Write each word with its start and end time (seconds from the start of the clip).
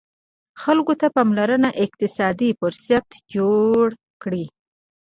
خلکو 0.61 0.93
ته 0.99 1.07
پاموړ 1.15 1.51
اقتصادي 1.85 2.49
فرصتونه 2.59 3.15
جوړ 3.33 3.85
کړي. 4.21 4.45